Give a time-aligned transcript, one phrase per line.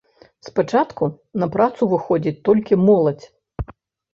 [0.47, 1.09] Спачатку
[1.43, 3.25] на працу выходзіць толькі моладзь.